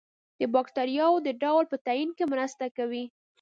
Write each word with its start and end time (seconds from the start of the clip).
د 0.39 0.41
باکتریاوو 0.53 1.23
د 1.25 1.29
ډول 1.43 1.63
په 1.71 1.77
تعین 1.85 2.09
کې 2.17 2.25
مرسته 2.33 2.65
کوي. 2.77 3.05